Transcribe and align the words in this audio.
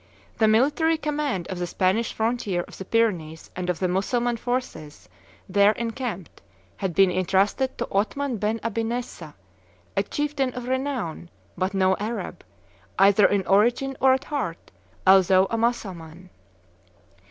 The 0.39 0.47
military 0.47 0.97
command 0.97 1.47
of 1.49 1.59
the 1.59 1.67
Spanish 1.67 2.11
frontier 2.11 2.63
of 2.67 2.75
the 2.79 2.85
Pyrenees 2.85 3.51
and 3.55 3.69
of 3.69 3.77
the 3.77 3.87
Mussulman 3.87 4.35
forces 4.37 5.07
there 5.47 5.73
encamped 5.73 6.41
had 6.77 6.95
been 6.95 7.11
intrusted 7.11 7.77
to 7.77 7.87
Othman 7.91 8.37
ben 8.37 8.59
Abi 8.63 8.83
Nessa, 8.83 9.35
a 9.95 10.01
chieftain 10.01 10.55
of 10.55 10.67
renown, 10.67 11.29
but 11.55 11.75
no 11.75 11.95
Arab, 11.97 12.43
either 12.97 13.27
in 13.27 13.45
origin 13.45 13.95
or 14.01 14.11
at 14.13 14.23
heart, 14.23 14.71
although 15.05 15.45
a 15.51 15.55
Mussulman. 15.59 16.31